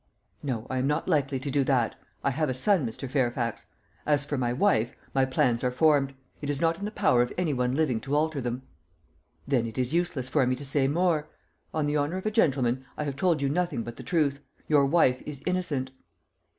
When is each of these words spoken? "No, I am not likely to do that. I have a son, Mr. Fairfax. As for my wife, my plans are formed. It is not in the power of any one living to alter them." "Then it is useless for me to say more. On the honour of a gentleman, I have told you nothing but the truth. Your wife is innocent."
"No, 0.41 0.65
I 0.67 0.79
am 0.79 0.87
not 0.87 1.07
likely 1.07 1.39
to 1.39 1.51
do 1.51 1.63
that. 1.65 1.93
I 2.23 2.31
have 2.31 2.49
a 2.49 2.55
son, 2.55 2.87
Mr. 2.87 3.07
Fairfax. 3.07 3.67
As 4.03 4.25
for 4.25 4.35
my 4.35 4.51
wife, 4.51 4.95
my 5.13 5.25
plans 5.25 5.63
are 5.63 5.69
formed. 5.69 6.15
It 6.41 6.49
is 6.49 6.59
not 6.59 6.79
in 6.79 6.85
the 6.85 6.89
power 6.89 7.21
of 7.21 7.31
any 7.37 7.53
one 7.53 7.75
living 7.75 7.99
to 8.01 8.15
alter 8.15 8.41
them." 8.41 8.63
"Then 9.47 9.67
it 9.67 9.77
is 9.77 9.93
useless 9.93 10.27
for 10.27 10.47
me 10.47 10.55
to 10.55 10.65
say 10.65 10.87
more. 10.87 11.29
On 11.71 11.85
the 11.85 11.97
honour 11.97 12.17
of 12.17 12.25
a 12.25 12.31
gentleman, 12.31 12.83
I 12.97 13.03
have 13.03 13.15
told 13.15 13.43
you 13.43 13.49
nothing 13.49 13.83
but 13.83 13.97
the 13.97 14.01
truth. 14.01 14.39
Your 14.67 14.87
wife 14.87 15.21
is 15.27 15.43
innocent." 15.45 15.91